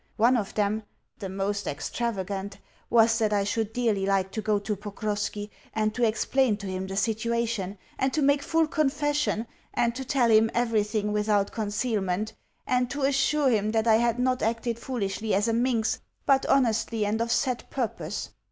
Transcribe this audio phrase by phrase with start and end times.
[0.17, 0.81] One of them
[1.19, 2.57] the most extravagant
[2.89, 6.87] was that I should dearly like to go to Pokrovski, and to explain to him
[6.87, 9.45] the situation, and to make full confession,
[9.75, 12.33] and to tell him everything without concealment,
[12.65, 17.05] and to assure him that I had not acted foolishly as a minx, but honestly
[17.05, 18.31] and of set purpose.